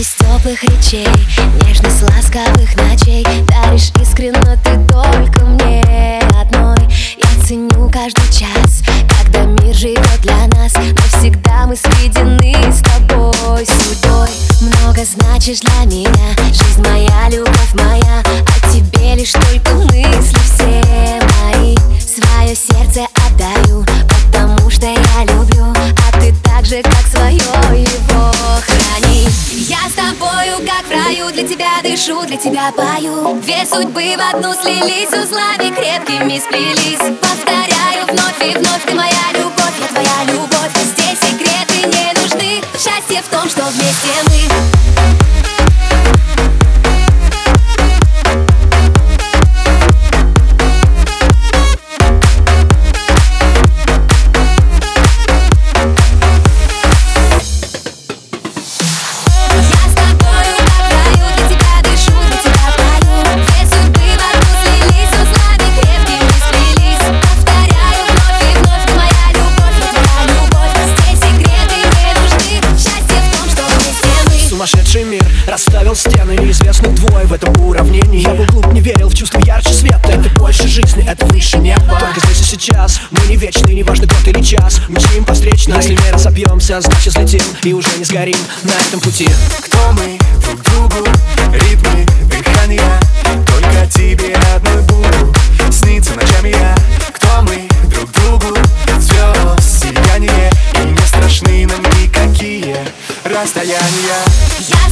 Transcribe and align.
Радость 0.00 0.16
теплых 0.16 0.62
речей, 0.64 1.06
нежность 1.62 2.02
ласковых 2.02 2.74
ночей. 2.76 3.22
Даришь 3.48 3.92
искренно 4.00 4.56
ты 4.64 4.80
только 4.90 5.44
мне 5.44 6.22
одной 6.40 6.78
Я 7.18 7.46
ценю 7.46 7.90
каждый 7.90 8.26
час, 8.32 8.82
когда 9.18 9.44
мир 9.44 9.74
живет 9.74 10.20
для 10.22 10.46
нас. 10.56 10.72
Навсегда 10.72 11.66
мы 11.66 11.76
сведены 11.76 12.72
с 12.72 12.80
тобой. 12.80 13.66
Судьбой 13.66 14.30
Много 14.62 15.04
значишь 15.04 15.60
для 15.60 15.84
меня, 15.84 16.34
жизнь 16.46 16.80
моя, 16.80 17.28
любовь 17.28 17.74
моя. 17.74 18.22
О 18.22 18.72
тебе 18.72 19.16
лишь 19.16 19.32
только 19.32 19.74
мысли 19.74 20.38
все 20.54 21.20
мои. 21.42 21.76
Свое 22.00 22.56
сердце 22.56 23.06
отдаю, 23.26 23.84
потому 24.08 24.70
что 24.70 24.86
я 24.86 25.24
люблю. 25.24 25.74
А 25.74 26.18
ты 26.18 26.34
так 26.42 26.64
же, 26.64 26.80
как 26.80 27.09
для 31.32 31.46
тебя 31.46 31.80
дышу, 31.82 32.24
для 32.26 32.36
тебя 32.36 32.72
пою. 32.72 33.34
Две 33.40 33.64
судьбы 33.64 34.16
в 34.16 34.34
одну 34.34 34.52
слились, 34.54 35.08
узлами 35.08 35.72
крепкими 35.74 36.38
сплелись. 36.38 37.18
Повторяю 37.20 38.06
вновь 38.08 38.40
и 38.42 38.58
вновь, 38.58 38.84
ты 38.86 38.94
моя 38.94 39.32
любовь, 39.34 39.74
я 39.80 39.86
твоя 39.88 40.24
любовь. 40.32 40.72
Здесь 40.82 41.18
секреты 41.20 41.86
не 41.86 42.20
нужны, 42.20 42.62
счастье 42.74 43.22
в 43.22 43.28
том, 43.28 43.48
что 43.48 43.62
вместе 43.64 44.08
мы 44.26 44.79
стены 76.80 76.90
Неизвестных 76.90 76.94
двое 76.94 77.26
в 77.26 77.32
этом 77.32 77.66
уравнении. 77.66 78.20
Я 78.20 78.34
был 78.34 78.44
глуп, 78.46 78.66
не 78.72 78.80
верил 78.80 79.08
в 79.08 79.14
чувство 79.14 79.38
ярче 79.40 79.72
света. 79.72 80.00
Это 80.08 80.28
больше 80.38 80.66
жизни, 80.66 81.04
это 81.06 81.26
выше 81.26 81.58
неба. 81.58 81.98
Только 81.98 82.20
здесь 82.20 82.40
и 82.40 82.44
сейчас 82.44 83.00
Мы 83.10 83.20
не 83.28 83.36
вечны, 83.36 83.72
не 83.72 83.82
важно 83.82 84.06
год 84.06 84.26
или 84.26 84.42
час. 84.42 84.80
Мчим 84.88 85.24
по 85.24 85.34
встречной 85.34 85.76
Если 85.76 85.94
не 85.94 86.10
разобьемся, 86.10 86.80
значит 86.80 87.14
взлетим 87.14 87.42
И 87.64 87.72
уже 87.72 87.88
не 87.98 88.04
сгорим 88.04 88.38
на 88.62 88.72
этом 88.72 89.00
пути. 89.00 89.28
Кто 89.64 89.92
мы? 89.92 90.18
Друг 90.42 90.62
другу? 90.62 91.08
Ритмы, 91.52 92.06
дыхания 92.28 93.00
Только 93.24 93.86
тебе 93.90 94.34
одной 94.54 94.82
буду. 94.82 95.34
Снится 95.70 96.14
ночами 96.14 96.48
я. 96.48 96.74
Кто 97.12 97.42
мы? 97.42 97.68
Друг 97.90 98.10
другу? 98.12 98.56
Звезд, 98.98 99.82
сияние. 99.82 100.50
И 100.74 100.78
не 100.78 101.06
страшны 101.06 101.66
нам 101.66 101.82
никакие 102.00 102.76
расстояния. 103.24 104.24
Я 104.68 104.89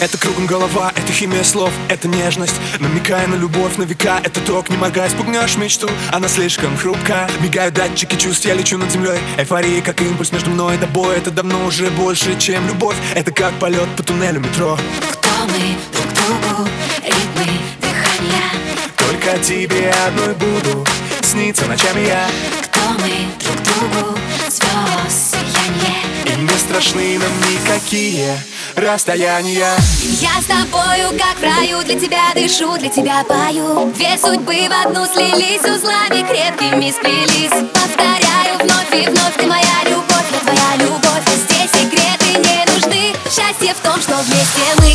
Это 0.00 0.18
кругом 0.18 0.46
голова, 0.46 0.92
это 0.96 1.12
химия 1.12 1.42
слов, 1.42 1.72
это 1.88 2.08
нежность. 2.08 2.54
Намекая 2.78 3.26
на 3.26 3.36
любовь 3.36 3.76
на 3.76 3.84
века, 3.84 4.20
это 4.22 4.40
ток, 4.40 4.68
не 4.68 4.76
моргай, 4.76 5.08
спугнешь 5.08 5.56
мечту. 5.56 5.88
Она 6.12 6.28
слишком 6.28 6.76
хрупка, 6.76 7.26
мигают 7.40 7.74
датчики 7.74 8.16
чувств, 8.16 8.44
я 8.44 8.52
лечу 8.52 8.76
над 8.76 8.90
землей. 8.90 9.18
Эйфория, 9.38 9.80
как 9.80 10.02
импульс 10.02 10.30
между 10.30 10.50
мной 10.50 10.74
и 10.76 10.78
тобой. 10.78 11.16
Это 11.16 11.30
давно 11.30 11.64
уже 11.64 11.88
больше, 11.90 12.38
чем 12.38 12.66
любовь. 12.68 12.96
Это 13.14 13.32
как 13.32 13.54
полет 13.54 13.88
по 13.96 14.02
туннелю 14.02 14.40
метро. 14.40 14.78
Кто 15.12 15.30
мы? 15.46 15.76
Друг 15.92 16.12
другу, 16.12 16.68
ритмы, 17.02 17.58
дыхания. 17.80 18.50
Только 18.96 19.38
тебе 19.38 19.90
одной 20.06 20.34
буду 20.34 20.86
Снится 21.22 21.64
ночами 21.64 22.06
я. 22.06 22.28
Кто 22.62 22.80
мы? 23.00 23.10
Друг 23.42 23.56
другу, 23.62 24.18
звезд, 24.48 25.34
сияние. 25.34 26.36
И 26.36 26.40
не 26.40 26.58
страшны 26.58 27.18
нам 27.18 27.32
никакие 27.50 28.36
расстояния. 28.76 29.72
Я 30.20 30.40
с 30.40 30.46
тобою, 30.46 31.10
как 31.18 31.38
в 31.38 31.42
раю, 31.42 31.82
для 31.84 31.98
тебя 31.98 32.32
дышу, 32.34 32.76
для 32.78 32.88
тебя 32.88 33.24
пою. 33.24 33.92
Две 33.92 34.16
судьбы 34.18 34.68
в 34.68 34.86
одну 34.86 35.06
слились, 35.06 35.60
узлами 35.60 36.26
крепкими 36.26 36.90
сплелись 36.90 37.70
Повторяю 37.72 38.58
вновь 38.60 38.92
и 38.92 39.08
вновь, 39.08 39.36
ты 39.36 39.46
моя 39.46 39.84
любовь, 39.84 40.30
я 40.32 40.38
твоя 40.40 40.76
любовь. 40.78 41.24
Здесь 41.34 41.70
секреты 41.70 42.38
не 42.38 42.72
нужны, 42.72 43.14
счастье 43.24 43.74
в 43.74 43.80
том, 43.82 44.00
что 44.00 44.14
вместе 44.16 44.74
мы 44.78 44.93